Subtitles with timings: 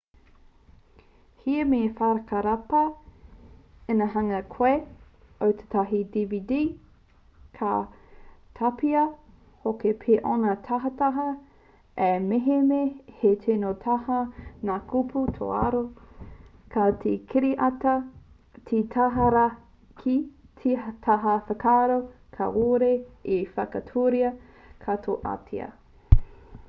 [1.41, 2.79] he mea whakarapa
[3.93, 6.57] ina hanga koe i tētahi dvd
[7.59, 7.73] ka
[8.61, 9.03] tapahia
[9.67, 11.27] hoki pea ōna tahataha
[12.07, 14.17] ā mehemea he tino tata
[14.71, 15.83] ngā kupu tōraro
[16.77, 17.95] tā te kiriata
[18.57, 18.63] he
[18.97, 19.45] tata rawa
[20.03, 20.19] ki
[20.63, 20.75] te
[21.09, 22.01] taha whakararo
[22.39, 22.93] kāore
[23.39, 24.33] e whakaaturia
[24.87, 25.71] katoatia